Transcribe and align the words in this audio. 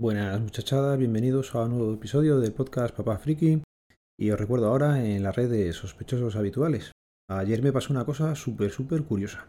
Buenas 0.00 0.40
muchachadas, 0.40 0.96
bienvenidos 0.96 1.56
a 1.56 1.64
un 1.64 1.70
nuevo 1.70 1.92
episodio 1.92 2.38
del 2.38 2.52
podcast 2.52 2.94
Papá 2.94 3.18
Friki 3.18 3.64
y 4.16 4.30
os 4.30 4.38
recuerdo 4.38 4.68
ahora 4.68 5.04
en 5.04 5.24
la 5.24 5.32
red 5.32 5.50
de 5.50 5.72
sospechosos 5.72 6.36
habituales. 6.36 6.92
Ayer 7.28 7.64
me 7.64 7.72
pasó 7.72 7.92
una 7.92 8.04
cosa 8.04 8.36
súper, 8.36 8.70
súper 8.70 9.02
curiosa. 9.02 9.48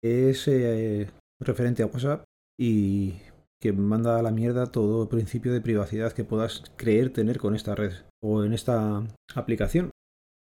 Es 0.00 0.46
eh, 0.46 1.10
referente 1.40 1.82
a 1.82 1.86
WhatsApp 1.86 2.22
y 2.56 3.14
que 3.60 3.72
manda 3.72 4.16
a 4.16 4.22
la 4.22 4.30
mierda 4.30 4.70
todo 4.70 5.08
principio 5.08 5.52
de 5.52 5.60
privacidad 5.60 6.12
que 6.12 6.22
puedas 6.22 6.62
creer 6.76 7.12
tener 7.12 7.38
con 7.38 7.56
esta 7.56 7.74
red 7.74 7.94
o 8.22 8.44
en 8.44 8.52
esta 8.52 9.02
aplicación. 9.34 9.90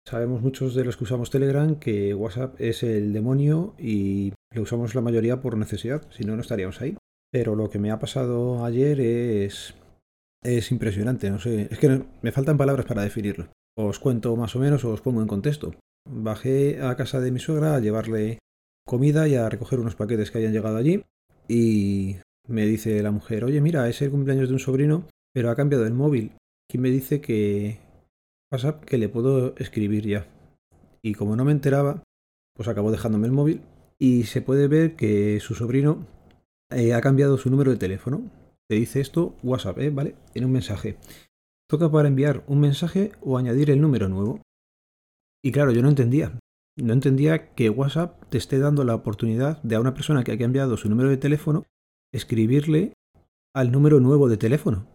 Sabemos 0.05 0.41
muchos 0.41 0.75
de 0.75 0.83
los 0.83 0.97
que 0.97 1.05
usamos 1.05 1.29
Telegram 1.29 1.79
que 1.79 2.13
WhatsApp 2.13 2.59
es 2.59 2.83
el 2.83 3.13
demonio 3.13 3.73
y 3.79 4.33
lo 4.53 4.63
usamos 4.63 4.95
la 4.95 5.01
mayoría 5.01 5.39
por 5.39 5.55
necesidad, 5.55 6.05
si 6.11 6.25
no, 6.25 6.35
no 6.35 6.41
estaríamos 6.41 6.81
ahí. 6.81 6.97
Pero 7.33 7.55
lo 7.55 7.71
que 7.71 7.79
me 7.79 7.89
ha 7.89 7.97
pasado 7.97 8.63
ayer 8.63 8.99
es, 9.01 9.73
es 10.43 10.71
impresionante, 10.71 11.31
no 11.31 11.39
sé, 11.39 11.67
es 11.71 11.79
que 11.79 12.03
me 12.21 12.31
faltan 12.31 12.57
palabras 12.57 12.85
para 12.85 13.01
definirlo. 13.01 13.47
Os 13.75 13.97
cuento 13.97 14.35
más 14.35 14.55
o 14.55 14.59
menos 14.59 14.85
o 14.85 14.91
os 14.91 15.01
pongo 15.01 15.19
en 15.19 15.27
contexto. 15.27 15.73
Bajé 16.07 16.83
a 16.83 16.95
casa 16.95 17.19
de 17.19 17.31
mi 17.31 17.39
suegra 17.39 17.75
a 17.75 17.79
llevarle 17.79 18.37
comida 18.85 19.27
y 19.27 19.33
a 19.33 19.49
recoger 19.49 19.79
unos 19.79 19.95
paquetes 19.95 20.29
que 20.29 20.37
hayan 20.37 20.53
llegado 20.53 20.77
allí 20.77 21.03
y 21.47 22.17
me 22.47 22.67
dice 22.67 23.01
la 23.01 23.09
mujer, 23.09 23.45
oye 23.45 23.61
mira, 23.61 23.89
es 23.89 24.03
el 24.03 24.11
cumpleaños 24.11 24.49
de 24.49 24.53
un 24.53 24.59
sobrino, 24.59 25.07
pero 25.33 25.49
ha 25.49 25.55
cambiado 25.55 25.87
el 25.87 25.93
móvil. 25.95 26.33
Y 26.71 26.77
me 26.77 26.91
dice 26.91 27.19
que 27.19 27.79
WhatsApp 28.51 28.85
que 28.85 28.99
le 28.99 29.09
puedo 29.09 29.55
escribir 29.57 30.05
ya. 30.05 30.27
Y 31.01 31.15
como 31.15 31.35
no 31.35 31.45
me 31.45 31.51
enteraba, 31.51 32.03
pues 32.55 32.69
acabó 32.69 32.91
dejándome 32.91 33.25
el 33.25 33.33
móvil 33.33 33.61
y 33.97 34.25
se 34.25 34.43
puede 34.43 34.67
ver 34.67 34.95
que 34.95 35.39
su 35.39 35.55
sobrino 35.55 36.05
eh, 36.71 36.93
ha 36.93 37.01
cambiado 37.01 37.37
su 37.37 37.49
número 37.49 37.71
de 37.71 37.77
teléfono. 37.77 38.29
Te 38.69 38.75
dice 38.75 39.01
esto 39.01 39.35
WhatsApp, 39.43 39.79
¿eh? 39.79 39.89
¿vale? 39.89 40.15
En 40.33 40.45
un 40.45 40.51
mensaje. 40.51 40.97
Toca 41.69 41.91
para 41.91 42.07
enviar 42.07 42.43
un 42.47 42.59
mensaje 42.59 43.11
o 43.21 43.37
añadir 43.37 43.69
el 43.69 43.81
número 43.81 44.09
nuevo. 44.09 44.41
Y 45.43 45.51
claro, 45.51 45.71
yo 45.71 45.81
no 45.81 45.89
entendía. 45.89 46.39
No 46.77 46.93
entendía 46.93 47.53
que 47.53 47.69
WhatsApp 47.69 48.23
te 48.29 48.37
esté 48.37 48.59
dando 48.59 48.83
la 48.83 48.95
oportunidad 48.95 49.61
de 49.63 49.75
a 49.75 49.79
una 49.79 49.93
persona 49.93 50.23
que 50.23 50.31
ha 50.31 50.37
cambiado 50.37 50.77
su 50.77 50.89
número 50.89 51.09
de 51.09 51.17
teléfono 51.17 51.65
escribirle 52.13 52.93
al 53.55 53.71
número 53.71 53.99
nuevo 53.99 54.29
de 54.29 54.37
teléfono. 54.37 54.87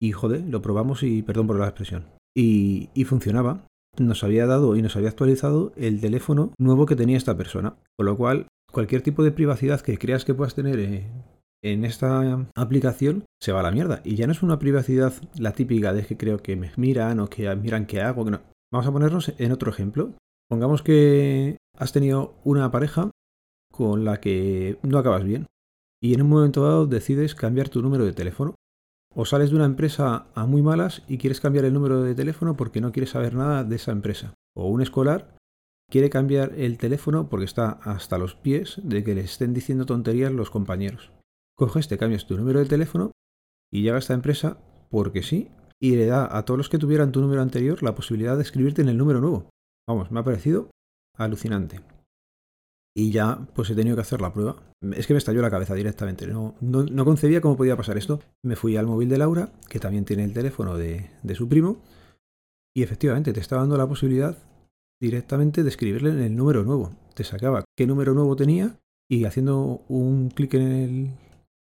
Y 0.00 0.12
joder, 0.12 0.42
lo 0.48 0.62
probamos 0.62 1.02
y 1.02 1.22
perdón 1.22 1.46
por 1.46 1.58
la 1.58 1.66
expresión. 1.66 2.06
Y, 2.36 2.90
y 2.94 3.04
funcionaba. 3.04 3.66
Nos 3.98 4.22
había 4.22 4.46
dado 4.46 4.76
y 4.76 4.82
nos 4.82 4.96
había 4.96 5.08
actualizado 5.08 5.72
el 5.76 6.00
teléfono 6.00 6.52
nuevo 6.58 6.86
que 6.86 6.96
tenía 6.96 7.16
esta 7.16 7.36
persona. 7.36 7.76
Con 7.96 8.06
lo 8.06 8.16
cual 8.16 8.46
cualquier 8.72 9.02
tipo 9.02 9.22
de 9.22 9.32
privacidad 9.32 9.80
que 9.80 9.98
creas 9.98 10.24
que 10.24 10.34
puedas 10.34 10.54
tener 10.54 10.78
en, 11.62 11.84
esta 11.84 12.46
aplicación 12.54 13.24
se 13.40 13.52
va 13.52 13.60
a 13.60 13.64
la 13.64 13.70
mierda. 13.70 14.00
Y 14.04 14.16
ya 14.16 14.26
no 14.26 14.32
es 14.32 14.42
una 14.42 14.58
privacidad 14.58 15.12
la 15.38 15.52
típica 15.52 15.92
de 15.92 16.04
que 16.04 16.16
creo 16.16 16.38
que 16.38 16.56
me 16.56 16.70
miran 16.76 17.20
o 17.20 17.28
que 17.28 17.54
miran 17.56 17.86
qué 17.86 18.00
hago. 18.00 18.24
Vamos 18.24 18.86
a 18.86 18.92
ponernos 18.92 19.32
en 19.38 19.52
otro 19.52 19.70
ejemplo. 19.70 20.14
Pongamos 20.48 20.82
que 20.82 21.56
has 21.76 21.92
tenido 21.92 22.34
una 22.44 22.70
pareja 22.70 23.10
con 23.72 24.04
la 24.04 24.20
que 24.20 24.78
no 24.82 24.98
acabas 24.98 25.24
bien 25.24 25.46
y 26.00 26.14
en 26.14 26.22
un 26.22 26.28
momento 26.28 26.62
dado 26.62 26.86
decides 26.86 27.34
cambiar 27.34 27.68
tu 27.68 27.82
número 27.82 28.04
de 28.04 28.12
teléfono. 28.12 28.54
O 29.14 29.24
sales 29.24 29.50
de 29.50 29.56
una 29.56 29.64
empresa 29.64 30.26
a 30.34 30.46
muy 30.46 30.62
malas 30.62 31.02
y 31.08 31.18
quieres 31.18 31.40
cambiar 31.40 31.64
el 31.64 31.72
número 31.72 32.02
de 32.02 32.14
teléfono 32.14 32.56
porque 32.56 32.80
no 32.80 32.92
quieres 32.92 33.10
saber 33.10 33.34
nada 33.34 33.64
de 33.64 33.76
esa 33.76 33.90
empresa. 33.90 34.34
O 34.54 34.68
un 34.68 34.82
escolar 34.82 35.34
quiere 35.90 36.10
cambiar 36.10 36.52
el 36.56 36.78
teléfono 36.78 37.28
porque 37.28 37.46
está 37.46 37.70
hasta 37.82 38.18
los 38.18 38.34
pies 38.34 38.80
de 38.82 39.02
que 39.02 39.14
le 39.14 39.22
estén 39.22 39.54
diciendo 39.54 39.86
tonterías 39.86 40.32
los 40.32 40.50
compañeros. 40.50 41.10
Coges, 41.56 41.88
te 41.88 41.98
cambias 41.98 42.26
tu 42.26 42.36
número 42.36 42.60
de 42.60 42.66
teléfono 42.66 43.12
y 43.72 43.82
llega 43.82 43.96
a 43.96 44.00
esta 44.00 44.14
empresa 44.14 44.58
porque 44.90 45.22
sí 45.22 45.50
y 45.80 45.96
le 45.96 46.06
da 46.06 46.36
a 46.36 46.44
todos 46.44 46.58
los 46.58 46.68
que 46.68 46.78
tuvieran 46.78 47.12
tu 47.12 47.20
número 47.20 47.42
anterior 47.42 47.82
la 47.82 47.94
posibilidad 47.94 48.36
de 48.36 48.42
escribirte 48.42 48.82
en 48.82 48.88
el 48.88 48.98
número 48.98 49.20
nuevo. 49.20 49.48
Vamos, 49.88 50.10
me 50.10 50.20
ha 50.20 50.24
parecido 50.24 50.70
alucinante. 51.16 51.80
Y 52.94 53.10
ya 53.10 53.46
pues 53.54 53.70
he 53.70 53.74
tenido 53.74 53.96
que 53.96 54.02
hacer 54.02 54.20
la 54.20 54.32
prueba. 54.32 54.56
Es 54.94 55.06
que 55.06 55.14
me 55.14 55.18
estalló 55.18 55.40
la 55.40 55.50
cabeza 55.50 55.74
directamente. 55.74 56.26
No, 56.26 56.54
no, 56.60 57.04
concebía 57.04 57.40
cómo 57.40 57.56
podía 57.56 57.76
pasar 57.76 57.96
esto. 57.96 58.20
Me 58.42 58.56
fui 58.56 58.76
al 58.76 58.86
móvil 58.86 59.08
de 59.08 59.18
Laura, 59.18 59.52
que 59.68 59.78
también 59.78 60.04
tiene 60.04 60.24
el 60.24 60.32
teléfono 60.32 60.76
de, 60.76 61.10
de 61.22 61.34
su 61.34 61.48
primo, 61.48 61.80
y 62.74 62.82
efectivamente 62.82 63.32
te 63.32 63.40
está 63.40 63.56
dando 63.56 63.76
la 63.76 63.88
posibilidad 63.88 64.36
directamente 65.00 65.62
de 65.62 65.68
escribirle 65.68 66.10
en 66.10 66.20
el 66.20 66.36
número 66.36 66.64
nuevo. 66.64 66.92
Te 67.14 67.24
sacaba 67.24 67.64
qué 67.76 67.86
número 67.86 68.14
nuevo 68.14 68.36
tenía 68.36 68.78
y 69.08 69.24
haciendo 69.24 69.82
un 69.88 70.30
clic 70.30 70.54
en 70.54 70.62
el, 70.62 71.10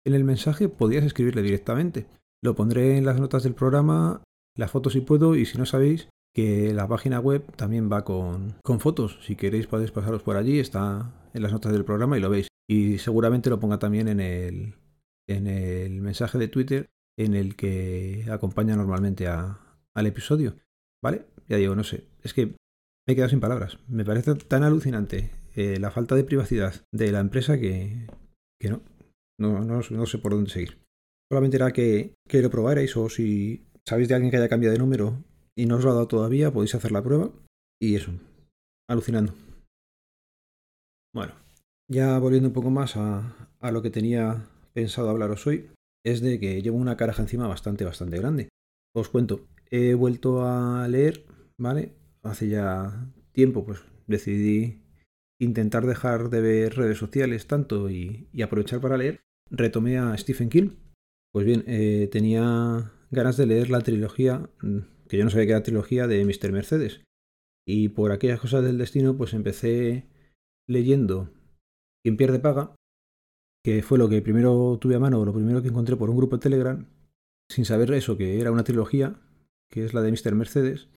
en 0.06 0.14
el 0.14 0.24
mensaje 0.24 0.70
podías 0.70 1.04
escribirle 1.04 1.42
directamente. 1.42 2.08
Lo 2.44 2.56
pondré 2.56 2.98
en 2.98 3.06
las 3.06 3.20
notas 3.20 3.44
del 3.44 3.54
programa, 3.54 4.22
la 4.56 4.68
foto 4.68 4.90
si 4.90 5.02
puedo 5.02 5.36
y 5.36 5.46
si 5.46 5.58
no 5.58 5.66
sabéis 5.66 6.10
que 6.34 6.74
la 6.74 6.88
página 6.88 7.20
web 7.20 7.46
también 7.56 7.90
va 7.92 8.04
con, 8.04 8.56
con 8.64 8.80
fotos. 8.80 9.20
Si 9.22 9.36
queréis 9.36 9.68
podéis 9.68 9.92
pasaros 9.92 10.22
por 10.22 10.36
allí, 10.36 10.60
está 10.60 11.14
en 11.34 11.42
las 11.42 11.52
notas 11.52 11.72
del 11.72 11.86
programa 11.86 12.18
y 12.18 12.22
lo 12.22 12.30
veis. 12.30 12.48
Y 12.68 12.98
seguramente 12.98 13.50
lo 13.50 13.60
ponga 13.60 13.80
también 13.80 14.08
en 14.08 14.20
el, 14.20 14.76
en 15.28 15.48
el 15.48 16.02
mensaje 16.02 16.38
de 16.38 16.48
Twitter 16.48 16.88
en 17.18 17.36
el 17.36 17.56
que 17.56 18.26
acompaña 18.30 18.76
normalmente 18.76 19.28
a, 19.28 19.60
al 19.94 20.08
episodio. 20.08 20.56
¿Vale? 21.02 21.26
Ya 21.48 21.58
digo, 21.58 21.76
no 21.76 21.84
sé. 21.84 22.06
Es 22.24 22.34
que 22.34 22.56
me 23.08 23.14
he 23.14 23.16
quedado 23.16 23.30
sin 23.30 23.40
palabras. 23.40 23.78
Me 23.88 24.06
parece 24.06 24.36
tan 24.36 24.64
alucinante 24.64 25.32
eh, 25.56 25.80
la 25.80 25.92
falta 25.92 26.16
de 26.16 26.24
privacidad 26.24 26.74
de 26.92 27.12
la 27.12 27.20
empresa 27.20 27.60
que, 27.60 28.08
que 28.60 28.70
no, 28.70 28.82
no, 29.40 29.64
no, 29.64 30.06
sé 30.06 30.18
por 30.18 30.34
dónde 30.34 30.50
seguir. 30.50 30.80
Solamente 31.32 31.58
era 31.58 31.72
que, 31.72 32.16
que 32.28 32.42
lo 32.42 32.50
probarais 32.50 32.96
o 32.98 33.10
si 33.10 33.66
sabéis 33.88 34.10
de 34.10 34.16
alguien 34.16 34.32
que 34.32 34.38
haya 34.38 34.50
cambiado 34.50 34.74
de 34.74 34.80
número 34.80 35.24
y 35.56 35.66
no 35.66 35.78
os 35.78 35.84
lo 35.84 35.92
ha 35.92 35.94
dado 35.94 36.08
todavía, 36.08 36.52
podéis 36.52 36.76
hacer 36.76 36.92
la 36.92 37.04
prueba. 37.04 37.32
Y 37.82 37.96
eso, 37.96 38.12
alucinando. 38.90 39.34
Bueno, 41.14 41.34
ya 41.90 42.18
volviendo 42.20 42.50
un 42.50 42.54
poco 42.54 42.70
más 42.70 42.98
a, 42.98 43.50
a 43.60 43.72
lo 43.72 43.82
que 43.82 43.90
tenía 43.90 44.50
pensado 44.74 45.10
hablaros 45.10 45.46
hoy, 45.48 45.70
es 46.06 46.22
de 46.22 46.40
que 46.40 46.62
llevo 46.62 46.78
una 46.78 46.98
caraja 46.98 47.22
encima 47.22 47.48
bastante, 47.48 47.86
bastante 47.86 48.18
grande. 48.18 48.50
Os 48.94 49.10
cuento, 49.10 49.48
he 49.72 49.94
vuelto 49.94 50.46
a 50.46 50.88
leer, 50.88 51.26
¿vale? 51.58 51.94
Hace 52.26 52.50
ya 52.50 53.12
tiempo, 53.32 53.66
pues 53.66 53.82
decidí 54.08 54.82
intentar 55.40 55.86
dejar 55.86 56.30
de 56.30 56.42
ver 56.42 56.76
redes 56.76 56.98
sociales 56.98 57.48
tanto 57.48 57.90
y, 57.90 58.30
aprovechar 58.42 58.82
para 58.82 58.98
leer. 58.98 59.22
Retomé 59.50 59.98
a 59.98 60.18
Stephen 60.18 60.50
King. 60.50 60.72
Pues 61.32 61.46
bien, 61.46 61.64
eh, 61.68 62.10
tenía 62.12 62.92
ganas 63.12 63.38
de 63.38 63.46
leer 63.46 63.70
la 63.70 63.82
trilogía, 63.82 64.50
mm, 64.62 64.80
que 65.08 65.18
yo 65.18 65.24
no 65.24 65.30
sabía 65.30 65.46
que 65.46 65.52
era 65.52 65.64
trilogía 65.64 66.08
de 66.08 66.24
Mr. 66.26 66.52
Mercedes. 66.52 67.02
Y 67.68 67.90
por 67.90 68.12
aquellas 68.12 68.40
cosas 68.40 68.64
del 68.64 68.78
destino, 68.78 69.18
pues 69.18 69.34
empecé 69.34 70.06
leyendo 70.68 71.32
Quien 72.04 72.18
pierde 72.18 72.38
paga, 72.38 72.76
que 73.64 73.82
fue 73.82 73.98
lo 73.98 74.08
que 74.10 74.22
primero 74.22 74.78
tuve 74.80 74.94
a 74.94 75.00
mano, 75.00 75.26
lo 75.26 75.34
primero 75.34 75.64
que 75.64 75.70
encontré 75.70 75.96
por 75.96 76.12
un 76.12 76.18
grupo 76.18 76.38
de 76.38 76.44
Telegram, 76.44 76.88
sin 77.50 77.66
saber 77.66 77.92
eso, 77.94 78.16
que 78.16 78.40
era 78.40 78.52
una 78.52 78.64
trilogía, 78.64 79.20
que 79.72 79.86
es 79.86 79.96
la 79.96 80.04
de 80.04 80.12
Mr. 80.12 80.36
Mercedes. 80.36 80.88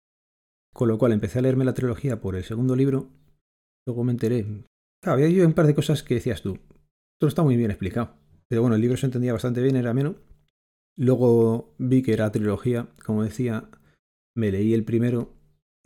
Con 0.74 0.88
lo 0.88 0.98
cual 0.98 1.12
empecé 1.12 1.38
a 1.38 1.42
leerme 1.42 1.64
la 1.64 1.74
trilogía 1.74 2.20
por 2.20 2.36
el 2.36 2.44
segundo 2.44 2.76
libro. 2.76 3.10
Luego 3.86 4.04
me 4.04 4.12
enteré. 4.12 4.46
había 5.02 5.28
yo 5.28 5.46
un 5.46 5.54
par 5.54 5.66
de 5.66 5.74
cosas 5.74 6.02
que 6.02 6.14
decías 6.14 6.42
tú. 6.42 6.58
Esto 7.16 7.26
está 7.26 7.42
muy 7.42 7.56
bien 7.56 7.70
explicado. 7.70 8.14
Pero 8.48 8.62
bueno, 8.62 8.76
el 8.76 8.82
libro 8.82 8.96
se 8.96 9.06
entendía 9.06 9.32
bastante 9.32 9.62
bien, 9.62 9.76
era 9.76 9.94
menos. 9.94 10.16
Luego 10.96 11.74
vi 11.78 12.02
que 12.02 12.12
era 12.12 12.32
trilogía, 12.32 12.88
como 13.04 13.24
decía. 13.24 13.68
Me 14.36 14.52
leí 14.52 14.72
el 14.72 14.84
primero 14.84 15.34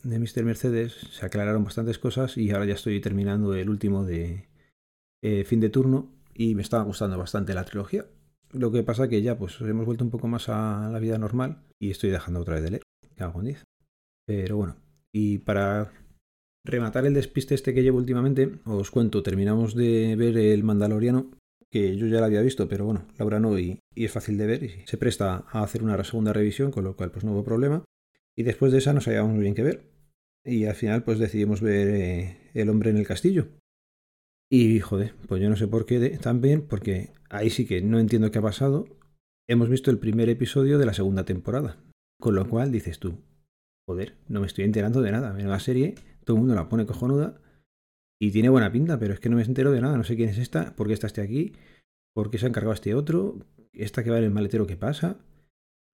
de 0.02 0.18
Mr. 0.18 0.44
Mercedes, 0.44 0.94
se 1.10 1.24
aclararon 1.24 1.64
bastantes 1.64 1.98
cosas 1.98 2.36
y 2.36 2.50
ahora 2.50 2.66
ya 2.66 2.74
estoy 2.74 3.00
terminando 3.00 3.54
el 3.54 3.70
último 3.70 4.04
de 4.04 4.48
eh, 5.22 5.44
fin 5.44 5.60
de 5.60 5.70
turno 5.70 6.12
y 6.34 6.54
me 6.54 6.62
estaba 6.62 6.82
gustando 6.82 7.16
bastante 7.18 7.54
la 7.54 7.64
trilogía. 7.64 8.06
Lo 8.50 8.70
que 8.70 8.82
pasa 8.82 9.08
que 9.08 9.22
ya 9.22 9.38
pues 9.38 9.60
hemos 9.60 9.86
vuelto 9.86 10.04
un 10.04 10.10
poco 10.10 10.28
más 10.28 10.48
a 10.48 10.90
la 10.92 10.98
vida 10.98 11.18
normal 11.18 11.62
y 11.78 11.90
estoy 11.90 12.10
dejando 12.10 12.40
otra 12.40 12.54
vez 12.54 12.64
de 12.64 12.70
leer. 12.70 12.82
¿Qué 13.16 13.22
hago 13.22 13.34
con 13.34 13.44
10? 13.44 13.64
Pero 14.26 14.56
bueno, 14.56 14.76
y 15.12 15.38
para 15.38 15.92
rematar 16.64 17.06
el 17.06 17.14
despiste 17.14 17.54
este 17.54 17.74
que 17.74 17.82
llevo 17.82 17.98
últimamente, 17.98 18.52
os 18.64 18.90
cuento, 18.90 19.22
terminamos 19.22 19.74
de 19.74 20.16
ver 20.16 20.36
el 20.36 20.64
Mandaloriano, 20.64 21.30
que 21.70 21.96
yo 21.96 22.06
ya 22.06 22.20
lo 22.20 22.26
había 22.26 22.42
visto, 22.42 22.68
pero 22.68 22.84
bueno, 22.84 23.06
Laura 23.18 23.40
no, 23.40 23.58
y, 23.58 23.80
es 23.94 24.12
fácil 24.12 24.36
de 24.38 24.46
ver, 24.46 24.62
y 24.62 24.86
se 24.86 24.98
presta 24.98 25.44
a 25.50 25.62
hacer 25.62 25.82
una 25.82 26.02
segunda 26.04 26.32
revisión, 26.32 26.70
con 26.70 26.84
lo 26.84 26.96
cual 26.96 27.10
pues 27.10 27.24
no 27.24 27.32
hubo 27.32 27.44
problema. 27.44 27.84
Y 28.36 28.44
después 28.44 28.72
de 28.72 28.78
esa 28.78 28.92
no 28.92 29.00
sabíamos 29.00 29.32
muy 29.32 29.40
bien 29.42 29.54
qué 29.54 29.62
ver. 29.62 29.90
Y 30.44 30.64
al 30.64 30.74
final 30.74 31.04
pues 31.04 31.18
decidimos 31.18 31.60
ver 31.60 31.88
eh, 31.88 32.50
El 32.54 32.68
hombre 32.68 32.90
en 32.90 32.96
el 32.96 33.06
castillo. 33.06 33.48
Y 34.50 34.80
joder, 34.80 35.14
pues 35.28 35.40
yo 35.40 35.48
no 35.48 35.56
sé 35.56 35.66
por 35.66 35.86
qué 35.86 36.18
también, 36.18 36.66
porque 36.66 37.10
ahí 37.30 37.48
sí 37.48 37.66
que 37.66 37.80
no 37.80 37.98
entiendo 37.98 38.30
qué 38.30 38.38
ha 38.38 38.42
pasado. 38.42 38.86
Hemos 39.48 39.70
visto 39.70 39.90
el 39.90 39.98
primer 39.98 40.28
episodio 40.28 40.78
de 40.78 40.86
la 40.86 40.94
segunda 40.94 41.24
temporada. 41.24 41.78
Con 42.20 42.34
lo 42.34 42.48
cual 42.48 42.70
dices 42.70 42.98
tú, 42.98 43.18
joder, 43.86 44.16
no 44.28 44.40
me 44.40 44.46
estoy 44.46 44.64
enterando 44.64 45.02
de 45.02 45.12
nada. 45.12 45.32
la 45.32 45.60
serie, 45.60 45.94
todo 46.24 46.36
el 46.36 46.40
mundo 46.40 46.54
la 46.54 46.68
pone 46.68 46.86
cojonuda 46.86 47.40
y 48.20 48.30
tiene 48.30 48.48
buena 48.48 48.70
pinta, 48.70 48.98
pero 48.98 49.14
es 49.14 49.20
que 49.20 49.28
no 49.28 49.36
me 49.36 49.42
entero 49.42 49.72
de 49.72 49.80
nada. 49.80 49.96
No 49.96 50.04
sé 50.04 50.16
quién 50.16 50.28
es 50.28 50.38
esta, 50.38 50.76
por 50.76 50.86
qué 50.86 50.92
está 50.92 51.06
este 51.06 51.22
aquí, 51.22 51.52
por 52.14 52.30
qué 52.30 52.38
se 52.38 52.46
ha 52.46 52.48
encargado 52.48 52.74
este 52.74 52.94
otro. 52.94 53.38
esta 53.72 54.04
que 54.04 54.10
va 54.10 54.18
en 54.18 54.24
el 54.24 54.30
maletero, 54.30 54.66
¿qué 54.66 54.76
pasa? 54.76 55.18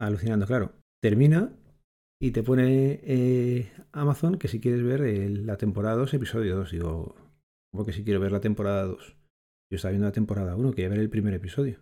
Alucinando, 0.01 0.47
claro. 0.47 0.73
Termina 1.01 1.53
y 2.21 2.33
te 2.33 2.43
pone 2.43 3.01
eh, 3.03 3.73
Amazon 3.93 4.39
que 4.39 4.49
si 4.49 4.61
quieres 4.61 4.83
ver 4.83 5.01
la 5.01 5.57
temporada 5.57 5.97
2, 5.97 6.15
episodio 6.15 6.57
2. 6.57 6.73
Digo, 6.73 7.15
como 7.73 7.87
que 7.87 7.93
si 7.93 8.05
quiero 8.05 8.21
ver 8.21 8.33
la 8.33 8.41
temporada 8.41 8.85
2. 8.85 9.17
Yo 9.71 9.77
estaba 9.77 9.93
viendo 9.93 10.07
la 10.07 10.13
temporada 10.13 10.57
1, 10.57 10.71
quería 10.73 10.89
ver 10.89 10.99
el 10.99 11.11
primer 11.11 11.35
episodio. 11.35 11.81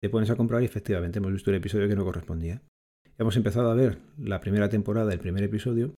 Te 0.00 0.10
pones 0.10 0.30
a 0.30 0.36
comprar 0.36 0.62
y 0.62 0.66
efectivamente 0.66 1.18
hemos 1.18 1.32
visto 1.32 1.50
el 1.50 1.56
episodio 1.56 1.88
que 1.88 1.96
no 1.96 2.04
correspondía. 2.04 2.62
Hemos 3.16 3.36
empezado 3.36 3.70
a 3.70 3.74
ver 3.74 3.98
la 4.18 4.40
primera 4.40 4.68
temporada, 4.68 5.12
el 5.12 5.20
primer 5.20 5.44
episodio, 5.44 5.94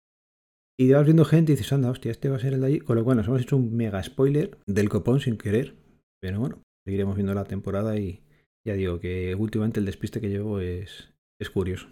y 0.78 0.92
vas 0.92 1.06
viendo 1.06 1.24
gente 1.24 1.54
y 1.54 1.56
dices, 1.56 1.72
anda, 1.72 1.90
hostia, 1.90 2.12
este 2.12 2.30
va 2.30 2.36
a 2.36 2.40
ser 2.40 2.54
el 2.54 2.62
de 2.62 2.68
allí. 2.68 2.80
Con 2.80 2.98
lo 2.98 3.06
cual 3.06 3.18
nos 3.18 3.28
hemos 3.28 3.42
hecho 3.42 3.56
un 3.56 3.76
mega 3.76 4.04
spoiler 4.04 4.58
del 4.68 4.90
copón 4.90 5.22
sin 5.22 5.38
querer. 5.38 5.76
Pero 6.20 6.40
bueno, 6.40 6.62
seguiremos 6.86 7.16
viendo 7.16 7.34
la 7.34 7.46
temporada 7.46 7.98
y 7.98 8.22
ya 8.66 8.74
digo 8.74 9.00
que 9.00 9.34
últimamente 9.36 9.80
el 9.80 9.86
despiste 9.86 10.20
que 10.20 10.30
llevo 10.30 10.60
es, 10.60 11.14
es 11.40 11.50
curioso. 11.50 11.88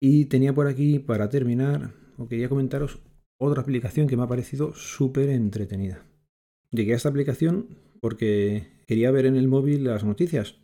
Y 0.00 0.26
tenía 0.26 0.54
por 0.54 0.66
aquí, 0.66 0.98
para 0.98 1.28
terminar, 1.28 1.92
o 2.16 2.26
quería 2.26 2.48
comentaros 2.48 3.00
otra 3.38 3.60
aplicación 3.60 4.06
que 4.06 4.16
me 4.16 4.22
ha 4.22 4.28
parecido 4.28 4.72
súper 4.74 5.28
entretenida. 5.28 6.06
Llegué 6.70 6.94
a 6.94 6.96
esta 6.96 7.10
aplicación 7.10 7.76
porque 8.00 8.68
quería 8.86 9.10
ver 9.10 9.26
en 9.26 9.36
el 9.36 9.48
móvil 9.48 9.84
las 9.84 10.04
noticias. 10.04 10.56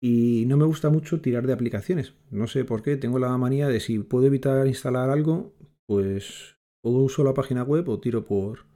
Y 0.00 0.44
no 0.46 0.56
me 0.56 0.64
gusta 0.64 0.90
mucho 0.90 1.20
tirar 1.20 1.46
de 1.46 1.52
aplicaciones. 1.52 2.14
No 2.30 2.46
sé 2.46 2.64
por 2.64 2.82
qué, 2.82 2.96
tengo 2.96 3.18
la 3.18 3.36
manía 3.36 3.68
de 3.68 3.80
si 3.80 3.98
puedo 3.98 4.26
evitar 4.26 4.66
instalar 4.66 5.10
algo, 5.10 5.52
pues 5.86 6.56
o 6.84 6.90
uso 6.90 7.24
la 7.24 7.34
página 7.34 7.64
web 7.64 7.88
o 7.88 7.98
tiro 7.98 8.24
por, 8.24 8.66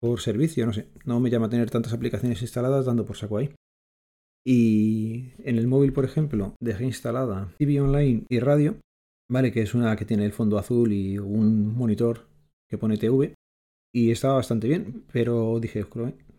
por 0.00 0.20
servicio, 0.20 0.64
no 0.66 0.72
sé. 0.72 0.88
No 1.04 1.20
me 1.20 1.30
llama 1.30 1.50
tener 1.50 1.70
tantas 1.70 1.92
aplicaciones 1.92 2.40
instaladas 2.40 2.86
dando 2.86 3.04
por 3.04 3.16
saco 3.16 3.36
ahí. 3.36 3.54
Y 4.46 5.32
en 5.38 5.56
el 5.56 5.66
móvil, 5.66 5.92
por 5.92 6.04
ejemplo, 6.04 6.54
dejé 6.60 6.84
instalada 6.84 7.54
TV 7.58 7.80
Online 7.80 8.24
y 8.28 8.40
radio, 8.40 8.76
¿vale? 9.30 9.52
Que 9.52 9.62
es 9.62 9.74
una 9.74 9.96
que 9.96 10.04
tiene 10.04 10.24
el 10.26 10.32
fondo 10.32 10.58
azul 10.58 10.92
y 10.92 11.18
un 11.18 11.74
monitor 11.74 12.26
que 12.68 12.78
pone 12.78 12.96
TV. 12.96 13.34
Y 13.94 14.10
estaba 14.10 14.34
bastante 14.34 14.68
bien, 14.68 15.04
pero 15.12 15.58
dije, 15.60 15.84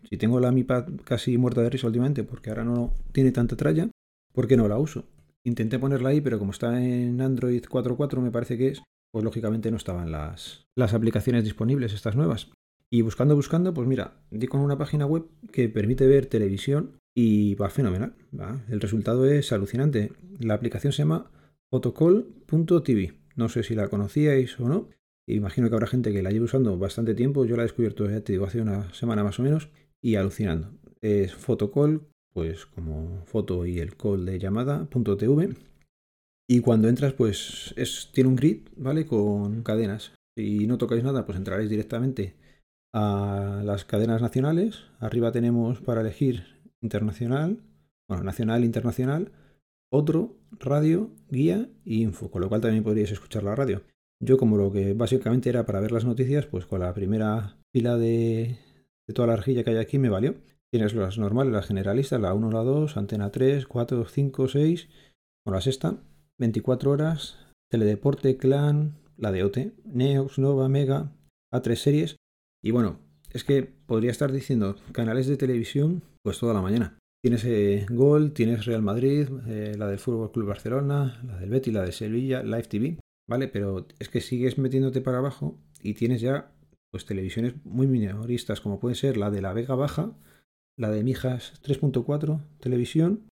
si 0.08 0.16
tengo 0.16 0.40
la 0.40 0.52
Mi 0.52 0.64
Pad 0.64 0.88
casi 1.04 1.38
muerta 1.38 1.62
de 1.62 1.70
risa 1.70 1.86
últimamente 1.86 2.24
porque 2.24 2.50
ahora 2.50 2.64
no 2.64 2.94
tiene 3.12 3.32
tanta 3.32 3.56
tralla, 3.56 3.88
¿por 4.32 4.46
qué 4.46 4.56
no 4.56 4.68
la 4.68 4.78
uso? 4.78 5.04
Intenté 5.44 5.78
ponerla 5.78 6.10
ahí, 6.10 6.20
pero 6.20 6.38
como 6.38 6.50
está 6.50 6.82
en 6.82 7.20
Android 7.20 7.64
4.4 7.64 8.20
me 8.20 8.30
parece 8.30 8.58
que 8.58 8.68
es, 8.68 8.82
pues 9.12 9.24
lógicamente 9.24 9.70
no 9.70 9.76
estaban 9.76 10.10
las, 10.10 10.66
las 10.76 10.94
aplicaciones 10.94 11.44
disponibles, 11.44 11.92
estas 11.92 12.16
nuevas. 12.16 12.50
Y 12.90 13.02
buscando, 13.02 13.34
buscando, 13.34 13.74
pues 13.74 13.88
mira, 13.88 14.14
di 14.30 14.46
con 14.46 14.60
una 14.60 14.78
página 14.78 15.06
web 15.06 15.26
que 15.52 15.68
permite 15.68 16.06
ver 16.06 16.26
televisión 16.26 16.98
y 17.14 17.54
va 17.54 17.70
fenomenal. 17.70 18.14
El 18.68 18.80
resultado 18.80 19.26
es 19.26 19.52
alucinante. 19.52 20.12
La 20.38 20.54
aplicación 20.54 20.92
se 20.92 20.98
llama 20.98 21.30
photocall.tv. 21.70 23.14
No 23.34 23.48
sé 23.48 23.62
si 23.62 23.74
la 23.74 23.88
conocíais 23.88 24.60
o 24.60 24.68
no. 24.68 24.88
Imagino 25.26 25.68
que 25.68 25.74
habrá 25.74 25.88
gente 25.88 26.12
que 26.12 26.22
la 26.22 26.30
lleve 26.30 26.44
usando 26.44 26.78
bastante 26.78 27.14
tiempo. 27.14 27.44
Yo 27.44 27.56
la 27.56 27.62
he 27.62 27.64
descubierto, 27.64 28.08
ya 28.08 28.20
te 28.20 28.32
digo, 28.32 28.44
hace 28.44 28.60
una 28.60 28.92
semana 28.94 29.24
más 29.24 29.40
o 29.40 29.42
menos. 29.42 29.68
Y 30.02 30.16
alucinando. 30.16 30.72
Es 31.00 31.34
photocall, 31.34 32.06
pues 32.32 32.66
como 32.66 33.24
foto 33.24 33.64
y 33.66 33.78
el 33.78 33.96
call 33.96 34.26
de 34.26 34.38
llamada.tv. 34.38 35.56
Y 36.48 36.60
cuando 36.60 36.88
entras, 36.88 37.12
pues 37.12 37.74
es, 37.76 38.10
tiene 38.12 38.28
un 38.28 38.36
grid, 38.36 38.68
¿vale? 38.76 39.06
Con 39.06 39.62
cadenas. 39.62 40.12
Si 40.36 40.66
no 40.66 40.78
tocáis 40.78 41.02
nada, 41.02 41.24
pues 41.24 41.38
entraréis 41.38 41.70
directamente 41.70 42.34
a 42.94 43.62
las 43.64 43.84
cadenas 43.84 44.22
nacionales. 44.22 44.84
Arriba 45.00 45.32
tenemos 45.32 45.80
para 45.80 46.02
elegir 46.02 46.44
internacional, 46.82 47.62
bueno, 48.08 48.22
nacional, 48.22 48.64
internacional, 48.64 49.32
otro, 49.90 50.36
radio, 50.52 51.10
guía 51.30 51.68
y 51.84 52.02
info, 52.02 52.30
con 52.30 52.42
lo 52.42 52.48
cual 52.48 52.60
también 52.60 52.84
podríais 52.84 53.12
escuchar 53.12 53.42
la 53.42 53.56
radio. 53.56 53.82
Yo 54.22 54.38
como 54.38 54.56
lo 54.56 54.72
que 54.72 54.94
básicamente 54.94 55.48
era 55.48 55.66
para 55.66 55.80
ver 55.80 55.92
las 55.92 56.04
noticias, 56.04 56.46
pues 56.46 56.66
con 56.66 56.80
la 56.80 56.94
primera 56.94 57.56
fila 57.72 57.96
de, 57.96 58.58
de 59.08 59.14
toda 59.14 59.28
la 59.28 59.36
rejilla 59.36 59.64
que 59.64 59.70
hay 59.70 59.76
aquí 59.76 59.98
me 59.98 60.08
valió. 60.08 60.34
Tienes 60.72 60.94
las 60.94 61.18
normales, 61.18 61.52
las 61.52 61.66
generalistas, 61.66 62.20
la 62.20 62.34
1, 62.34 62.50
la 62.50 62.62
2, 62.62 62.96
antena 62.96 63.30
3, 63.30 63.66
4, 63.66 64.06
5, 64.06 64.48
6, 64.48 64.88
o 65.46 65.50
la 65.50 65.60
sexta, 65.60 66.02
24 66.38 66.90
horas, 66.90 67.38
teledeporte, 67.70 68.36
clan, 68.36 68.98
la 69.16 69.32
de 69.32 69.44
OT, 69.44 69.58
Neox, 69.84 70.38
Nova, 70.38 70.68
Mega, 70.68 71.12
A3 71.52 71.74
series. 71.76 72.16
Y 72.62 72.72
bueno, 72.72 72.98
es 73.32 73.44
que 73.44 73.62
podría 73.62 74.10
estar 74.10 74.32
diciendo 74.32 74.76
canales 74.92 75.26
de 75.26 75.36
televisión 75.36 76.02
pues 76.22 76.38
toda 76.38 76.54
la 76.54 76.62
mañana. 76.62 76.98
Tienes 77.22 77.44
eh, 77.44 77.86
Gol, 77.90 78.32
tienes 78.32 78.66
Real 78.66 78.82
Madrid, 78.82 79.28
eh, 79.46 79.74
la 79.76 79.86
del 79.86 79.98
Fútbol 79.98 80.32
Club 80.32 80.48
Barcelona, 80.48 81.20
la 81.24 81.38
del 81.38 81.50
Betty, 81.50 81.70
la 81.70 81.82
de 81.82 81.92
Sevilla, 81.92 82.42
Live 82.42 82.64
TV, 82.64 82.98
¿vale? 83.28 83.48
Pero 83.48 83.86
es 83.98 84.08
que 84.08 84.20
sigues 84.20 84.58
metiéndote 84.58 85.00
para 85.00 85.18
abajo 85.18 85.58
y 85.82 85.94
tienes 85.94 86.20
ya 86.20 86.52
pues 86.90 87.04
televisiones 87.04 87.54
muy 87.64 87.86
minoristas 87.86 88.60
como 88.60 88.80
puede 88.80 88.94
ser 88.94 89.16
la 89.16 89.30
de 89.30 89.42
la 89.42 89.52
Vega 89.52 89.74
Baja, 89.74 90.16
la 90.78 90.90
de 90.90 91.02
Mijas 91.02 91.60
3.4 91.62 92.40
televisión. 92.60 93.28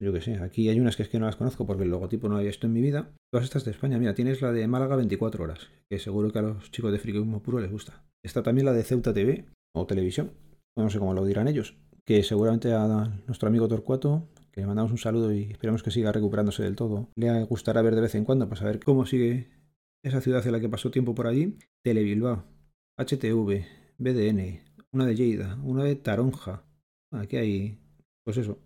Yo 0.00 0.12
que 0.12 0.20
sé, 0.20 0.38
aquí 0.38 0.68
hay 0.68 0.78
unas 0.78 0.96
que 0.96 1.02
es 1.02 1.08
que 1.08 1.18
no 1.18 1.26
las 1.26 1.36
conozco 1.36 1.66
porque 1.66 1.82
el 1.82 1.90
logotipo 1.90 2.28
no 2.28 2.36
había 2.36 2.48
visto 2.48 2.66
en 2.66 2.72
mi 2.72 2.80
vida. 2.80 3.10
Todas 3.32 3.44
estas 3.44 3.64
de 3.64 3.72
España, 3.72 3.98
mira, 3.98 4.14
tienes 4.14 4.40
la 4.42 4.52
de 4.52 4.68
Málaga 4.68 4.96
24 4.96 5.42
horas, 5.42 5.70
que 5.90 5.98
seguro 5.98 6.30
que 6.30 6.38
a 6.38 6.42
los 6.42 6.70
chicos 6.70 6.92
de 6.92 7.00
friquismo 7.00 7.42
puro 7.42 7.58
les 7.58 7.70
gusta. 7.70 8.04
Está 8.24 8.42
también 8.42 8.66
la 8.66 8.72
de 8.72 8.84
Ceuta 8.84 9.12
TV 9.12 9.46
o 9.74 9.86
televisión, 9.86 10.32
no 10.76 10.88
sé 10.88 10.98
cómo 10.98 11.14
lo 11.14 11.24
dirán 11.24 11.48
ellos, 11.48 11.76
que 12.04 12.22
seguramente 12.22 12.72
a 12.72 13.20
nuestro 13.26 13.48
amigo 13.48 13.66
Torcuato, 13.66 14.28
que 14.52 14.60
le 14.60 14.66
mandamos 14.66 14.92
un 14.92 14.98
saludo 14.98 15.32
y 15.32 15.50
esperamos 15.50 15.82
que 15.82 15.90
siga 15.90 16.12
recuperándose 16.12 16.62
del 16.62 16.76
todo, 16.76 17.08
le 17.16 17.44
gustará 17.44 17.82
ver 17.82 17.94
de 17.94 18.02
vez 18.02 18.14
en 18.14 18.24
cuando 18.24 18.48
para 18.48 18.60
saber 18.60 18.80
cómo 18.80 19.04
sigue 19.04 19.50
esa 20.04 20.20
ciudad 20.20 20.46
en 20.46 20.52
la 20.52 20.60
que 20.60 20.68
pasó 20.68 20.90
tiempo 20.90 21.14
por 21.14 21.26
allí. 21.26 21.58
Telebilbao, 21.82 22.44
HTV, 22.98 23.64
BDN, 23.98 24.60
una 24.92 25.06
de 25.06 25.14
Lleida, 25.14 25.56
una 25.62 25.84
de 25.84 25.96
Taronja. 25.96 26.64
Aquí 27.12 27.36
hay, 27.36 27.78
pues 28.24 28.36
eso. 28.36 28.58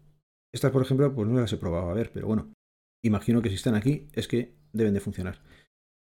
Estas, 0.53 0.73
por 0.73 0.83
ejemplo, 0.83 1.15
pues 1.15 1.29
no 1.29 1.41
las 1.41 1.53
he 1.53 1.59
probado 1.59 1.91
a 1.91 1.95
ver, 1.95 2.11
pero 2.13 2.27
bueno, 2.27 2.53
imagino 3.05 3.43
que 3.43 3.49
si 3.49 3.57
están 3.57 3.75
aquí 3.75 4.09
es 4.13 4.29
que 4.29 4.55
deben 4.73 4.95
de 4.95 5.01
funcionar. 5.01 5.41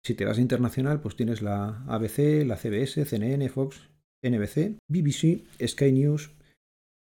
Si 0.05 0.13
te 0.13 0.25
vas 0.25 0.37
a 0.37 0.41
internacional, 0.41 1.01
pues 1.01 1.15
tienes 1.15 1.41
la 1.41 1.83
ABC, 1.87 2.45
la 2.45 2.55
CBS, 2.55 3.05
CNN, 3.05 3.49
Fox, 3.49 3.89
NBC, 4.23 4.77
BBC, 4.87 5.45
Sky 5.65 5.91
News, 5.91 6.31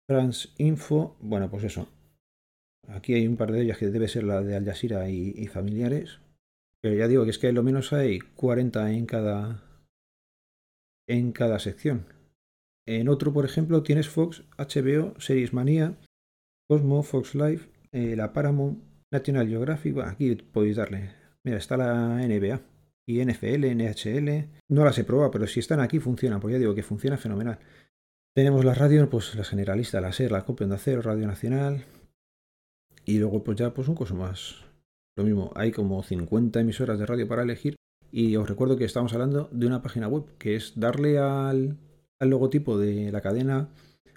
France 0.08 0.50
Info, 0.58 1.18
bueno, 1.20 1.50
pues 1.50 1.64
eso. 1.64 1.88
Aquí 2.88 3.14
hay 3.14 3.28
un 3.28 3.38
par 3.38 3.52
de 3.52 3.62
ellas 3.62 3.78
que 3.78 3.88
debe 3.88 4.08
ser 4.08 4.24
la 4.24 4.42
de 4.42 4.56
Al 4.56 4.66
Jazeera 4.66 5.10
y, 5.10 5.48
familiares. 5.48 6.20
Pero 6.82 6.96
ya 6.96 7.08
digo 7.08 7.24
que 7.24 7.32
es 7.32 7.40
que 7.40 7.52
lo 7.52 7.64
menos 7.64 7.94
hay 7.94 8.20
40 8.20 8.92
en 8.92 9.06
cada, 9.08 9.64
en 11.08 11.32
cada 11.32 11.60
sección. 11.60 12.06
En 12.88 13.10
otro, 13.10 13.34
por 13.34 13.46
ejemplo, 13.46 13.84
tienes 13.84 14.10
Fox, 14.10 14.44
HBO, 14.58 15.20
Series 15.20 15.54
Manía, 15.54 15.98
Cosmo, 16.70 17.04
Fox 17.04 17.36
Live, 17.36 17.70
eh, 17.92 18.16
la 18.16 18.34
Paramount, 18.34 18.84
National 19.12 19.48
Geographic. 19.48 19.98
aquí 20.00 20.36
podéis 20.36 20.78
darle. 20.78 21.12
Mira, 21.44 21.58
está 21.58 21.78
la 21.78 22.18
NBA 22.18 22.62
y 23.08 23.24
NFL, 23.24 23.66
NHL. 23.76 24.50
No 24.70 24.84
las 24.84 24.98
he 24.98 25.04
probado, 25.04 25.32
pero 25.32 25.48
si 25.48 25.60
están 25.60 25.80
aquí 25.80 26.00
funcionan, 26.00 26.40
porque 26.40 26.54
ya 26.54 26.60
digo 26.60 26.76
que 26.76 26.84
funciona 26.84 27.18
fenomenal. 27.18 27.60
Tenemos 28.36 28.66
la 28.66 28.74
radio, 28.74 29.10
pues 29.10 29.34
la 29.36 29.44
generalista, 29.44 30.02
la 30.02 30.12
SER, 30.12 30.32
la 30.32 30.44
Copia 30.44 30.68
de 30.68 30.76
Acero, 30.76 31.02
Radio 31.02 31.26
Nacional. 31.28 31.86
Y 33.06 33.20
luego 33.20 33.44
pues 33.44 33.58
ya 33.58 33.74
pues 33.74 33.88
un 33.88 33.96
coso 33.96 34.16
más. 34.16 34.66
Lo 35.16 35.24
mismo, 35.24 35.52
hay 35.56 35.72
como 35.72 36.04
50 36.04 36.60
emisoras 36.60 37.00
de 37.00 37.06
radio 37.06 37.28
para 37.28 37.44
elegir. 37.44 37.76
Y 38.12 38.36
os 38.36 38.48
recuerdo 38.48 38.78
que 38.78 38.86
estamos 38.86 39.14
hablando 39.14 39.50
de 39.52 39.68
una 39.68 39.82
página 39.82 40.08
web, 40.08 40.26
que 40.38 40.56
es 40.56 40.74
darle 40.76 41.20
al, 41.20 41.78
al 42.20 42.30
logotipo 42.30 42.78
de 42.78 43.12
la 43.12 43.22
cadena 43.22 43.70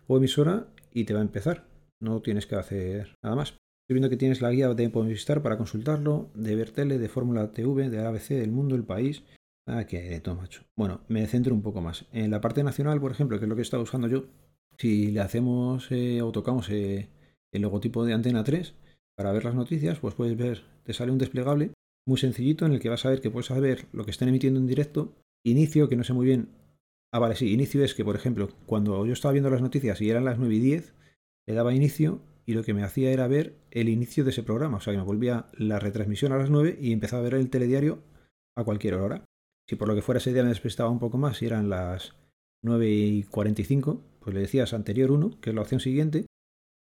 o 0.06 0.16
emisora 0.16 0.68
y 0.92 1.04
te 1.04 1.14
va 1.14 1.20
a 1.20 1.22
empezar. 1.22 1.66
No 2.00 2.22
tienes 2.22 2.46
que 2.46 2.56
hacer 2.56 3.16
nada 3.22 3.36
más. 3.36 3.50
Estoy 3.50 3.94
viendo 3.94 4.10
que 4.10 4.16
tienes 4.16 4.42
la 4.42 4.50
guía 4.50 4.72
de 4.72 4.88
Movistar 4.88 5.42
para 5.42 5.56
consultarlo, 5.56 6.30
de 6.34 6.54
Vertele, 6.54 6.98
de 6.98 7.08
Fórmula 7.08 7.52
TV, 7.52 7.88
de 7.88 8.04
ABC, 8.04 8.28
del 8.34 8.52
Mundo, 8.52 8.74
El 8.74 8.84
País, 8.84 9.24
Ah, 9.70 9.84
qué 9.84 10.00
de 10.00 10.20
todo. 10.20 10.40
Bueno, 10.76 11.02
me 11.08 11.26
centro 11.26 11.54
un 11.54 11.60
poco 11.60 11.82
más. 11.82 12.06
En 12.12 12.30
la 12.30 12.40
parte 12.40 12.64
nacional, 12.64 13.00
por 13.02 13.10
ejemplo, 13.12 13.38
que 13.38 13.44
es 13.44 13.48
lo 13.50 13.54
que 13.54 13.60
he 13.60 13.62
estado 13.62 13.82
usando 13.82 14.08
yo, 14.08 14.24
si 14.78 15.10
le 15.10 15.20
hacemos 15.20 15.92
eh, 15.92 16.22
o 16.22 16.32
tocamos 16.32 16.70
eh, 16.70 17.10
el 17.52 17.62
logotipo 17.62 18.06
de 18.06 18.14
Antena 18.14 18.44
3 18.44 18.74
para 19.14 19.30
ver 19.32 19.44
las 19.44 19.54
noticias, 19.54 19.98
pues 19.98 20.14
puedes 20.14 20.38
ver, 20.38 20.62
te 20.84 20.94
sale 20.94 21.12
un 21.12 21.18
desplegable 21.18 21.72
muy 22.08 22.18
sencillito 22.18 22.64
en 22.64 22.72
el 22.72 22.80
que 22.80 22.88
vas 22.88 23.04
a 23.04 23.10
ver 23.10 23.20
que 23.20 23.30
puedes 23.30 23.46
saber 23.46 23.86
lo 23.92 24.04
que 24.04 24.10
están 24.10 24.28
emitiendo 24.28 24.58
en 24.58 24.66
directo. 24.66 25.14
Inicio, 25.44 25.88
que 25.88 25.96
no 25.96 26.04
sé 26.04 26.14
muy 26.14 26.26
bien. 26.26 26.48
Ah, 27.12 27.18
vale, 27.18 27.36
sí, 27.36 27.52
inicio 27.52 27.84
es 27.84 27.94
que, 27.94 28.04
por 28.04 28.16
ejemplo, 28.16 28.48
cuando 28.66 29.04
yo 29.06 29.12
estaba 29.12 29.32
viendo 29.32 29.50
las 29.50 29.62
noticias 29.62 30.00
y 30.00 30.10
eran 30.10 30.24
las 30.24 30.38
9 30.38 30.54
y 30.54 30.58
10, 30.58 30.94
le 31.46 31.54
daba 31.54 31.74
inicio 31.74 32.22
y 32.46 32.54
lo 32.54 32.64
que 32.64 32.72
me 32.72 32.82
hacía 32.82 33.10
era 33.10 33.28
ver 33.28 33.56
el 33.70 33.90
inicio 33.90 34.24
de 34.24 34.30
ese 34.30 34.42
programa. 34.42 34.78
O 34.78 34.80
sea, 34.80 34.94
que 34.94 34.98
me 34.98 35.04
volvía 35.04 35.46
la 35.52 35.78
retransmisión 35.78 36.32
a 36.32 36.38
las 36.38 36.50
9 36.50 36.78
y 36.80 36.92
empezaba 36.92 37.20
a 37.20 37.24
ver 37.24 37.34
el 37.34 37.50
telediario 37.50 38.02
a 38.56 38.64
cualquier 38.64 38.94
hora. 38.94 39.24
Si 39.68 39.76
por 39.76 39.88
lo 39.88 39.94
que 39.94 40.02
fuera 40.02 40.18
ese 40.18 40.32
día 40.32 40.42
me 40.42 40.48
despistaba 40.48 40.90
un 40.90 40.98
poco 40.98 41.18
más 41.18 41.42
y 41.42 41.46
eran 41.46 41.68
las 41.68 42.14
9 42.62 42.88
y 42.88 43.22
45, 43.24 44.02
pues 44.20 44.34
le 44.34 44.40
decías 44.40 44.72
anterior 44.72 45.10
1, 45.10 45.40
que 45.40 45.50
es 45.50 45.54
la 45.54 45.62
opción 45.62 45.80
siguiente, 45.80 46.26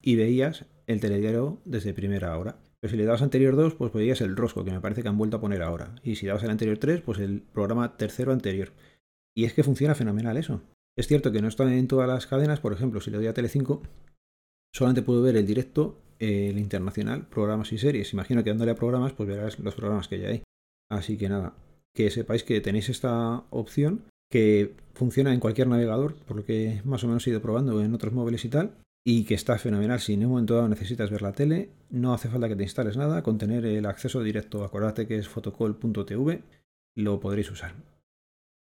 y 0.01 0.15
veías 0.15 0.67
el 0.85 0.99
telediario 0.99 1.61
desde 1.65 1.95
primera 1.95 2.37
hora. 2.37 2.59
Pero 2.85 2.91
si 2.91 2.97
le 2.97 3.05
dabas 3.05 3.23
anterior 3.23 3.55
2, 3.55 3.73
pues 3.73 3.91
veías 3.93 4.21
el 4.21 4.35
rosco, 4.35 4.63
que 4.63 4.69
me 4.69 4.79
parece 4.79 5.01
que 5.01 5.07
han 5.07 5.17
vuelto 5.17 5.37
a 5.37 5.41
poner 5.41 5.63
ahora. 5.63 5.95
Y 6.03 6.17
si 6.17 6.27
dabas 6.27 6.43
el 6.43 6.51
anterior 6.51 6.77
3, 6.77 7.01
pues 7.01 7.17
el 7.17 7.41
programa 7.41 7.97
tercero 7.97 8.31
anterior. 8.31 8.73
Y 9.35 9.45
es 9.45 9.53
que 9.53 9.63
funciona 9.63 9.95
fenomenal 9.95 10.37
eso. 10.37 10.61
Es 10.95 11.07
cierto 11.07 11.31
que 11.31 11.41
no 11.41 11.47
está 11.47 11.63
en 11.73 11.87
todas 11.87 12.07
las 12.07 12.27
cadenas, 12.27 12.59
por 12.59 12.73
ejemplo, 12.73 13.01
si 13.01 13.09
le 13.09 13.17
doy 13.17 13.25
a 13.25 13.33
Telecinco, 13.33 13.81
solamente 14.71 15.01
puedo 15.01 15.23
ver 15.23 15.35
el 15.35 15.47
directo, 15.47 15.99
el 16.19 16.59
internacional, 16.59 17.27
programas 17.27 17.73
y 17.73 17.79
series. 17.79 18.13
Imagino 18.13 18.43
que 18.43 18.51
dándole 18.51 18.69
a 18.69 18.75
programas, 18.75 19.13
pues 19.13 19.29
verás 19.29 19.57
los 19.57 19.73
programas 19.73 20.07
que 20.07 20.19
ya 20.19 20.27
hay. 20.27 20.43
Así 20.91 21.17
que 21.17 21.27
nada, 21.27 21.55
que 21.95 22.11
sepáis 22.11 22.43
que 22.43 22.61
tenéis 22.61 22.89
esta 22.89 23.45
opción 23.49 24.03
que 24.29 24.75
funciona 24.93 25.33
en 25.33 25.39
cualquier 25.39 25.69
navegador, 25.69 26.13
por 26.27 26.37
lo 26.37 26.45
que 26.45 26.83
más 26.85 27.03
o 27.03 27.07
menos 27.07 27.25
he 27.25 27.31
ido 27.31 27.41
probando 27.41 27.81
en 27.81 27.95
otros 27.95 28.13
móviles 28.13 28.45
y 28.45 28.49
tal, 28.49 28.75
y 29.05 29.23
que 29.25 29.35
está 29.35 29.57
fenomenal. 29.57 29.99
Si 29.99 30.13
en 30.13 30.25
un 30.25 30.31
momento 30.31 30.55
dado 30.55 30.67
necesitas 30.67 31.11
ver 31.11 31.21
la 31.21 31.33
tele, 31.33 31.69
no 31.91 32.13
hace 32.13 32.27
falta 32.27 32.49
que 32.49 32.55
te 32.55 32.63
instales 32.63 32.97
nada, 32.97 33.21
con 33.21 33.37
tener 33.37 33.65
el 33.65 33.85
acceso 33.85 34.23
directo, 34.23 34.63
acordate 34.63 35.07
que 35.07 35.17
es 35.17 35.29
fotocall.tv, 35.29 36.41
lo 36.95 37.19
podréis 37.19 37.51
usar. 37.51 37.75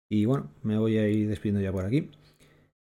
Y 0.10 0.26
bueno, 0.26 0.52
me 0.64 0.78
voy 0.78 0.98
a 0.98 1.08
ir 1.08 1.30
despidiendo 1.30 1.62
ya 1.62 1.72
por 1.72 1.86
aquí. 1.86 2.10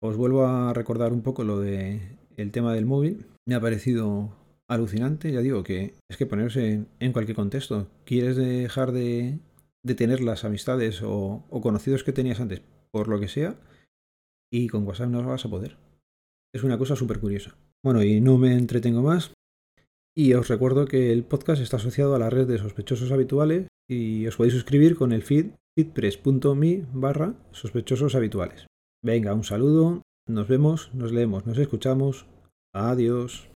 Os 0.01 0.17
vuelvo 0.17 0.47
a 0.47 0.73
recordar 0.73 1.13
un 1.13 1.23
poco 1.23 1.45
lo 1.45 1.61
de 1.61 2.19
el 2.37 2.51
tema 2.51 2.75
del 2.75 2.87
móvil. 2.87 3.27
Me 3.47 3.55
ha 3.55 3.61
parecido 3.61 4.35
alucinante, 4.67 5.31
ya 5.31 5.41
digo 5.41 5.63
que 5.63 5.95
es 6.09 6.17
que 6.17 6.27
ponerse 6.27 6.87
en, 6.99 7.13
cualquier 7.13 7.37
contexto. 7.37 7.89
¿Quieres 8.05 8.37
dejar 8.37 8.93
de, 8.93 9.39
tener 9.97 10.23
las 10.23 10.45
amistades 10.45 11.03
o, 11.03 11.45
o, 11.49 11.61
conocidos 11.61 12.05
que 12.05 12.13
tenías 12.13 12.41
antes, 12.41 12.63
por 12.91 13.09
lo 13.09 13.21
que 13.21 13.29
sea? 13.29 13.57
Y 14.51 14.69
con 14.69 14.87
WhatsApp 14.87 15.11
no 15.11 15.23
vas 15.23 15.45
a 15.45 15.51
poder. 15.51 15.84
Es 16.55 16.63
una 16.63 16.79
cosa 16.79 16.95
súper 16.95 17.19
curiosa. 17.19 17.57
Bueno, 17.85 18.03
y 18.03 18.21
no 18.21 18.39
me 18.39 18.57
entretengo 18.57 19.03
más. 19.03 19.33
Y 20.17 20.35
os 20.35 20.47
recuerdo 20.47 20.87
que 20.87 21.13
el 21.13 21.25
podcast 21.25 21.61
está 21.61 21.79
asociado 21.79 22.15
a 22.15 22.19
la 22.21 22.31
red 22.31 22.47
de 22.47 22.59
sospechosos 22.59 23.11
habituales 23.11 23.67
y 23.91 24.27
os 24.29 24.37
podéis 24.37 24.55
suscribir 24.55 24.95
con 24.95 25.13
el 25.13 25.23
feed 25.23 25.47
feedpress.me 25.77 26.87
barra 26.93 27.35
sospechosos 27.51 28.15
habituales. 28.15 28.67
Venga, 29.03 29.35
un 29.35 29.43
saludo, 29.43 30.03
nos 30.29 30.47
vemos, 30.47 30.95
nos 30.95 31.11
leemos, 31.11 31.45
nos 31.45 31.59
escuchamos. 31.59 32.27
Adiós. 32.73 33.51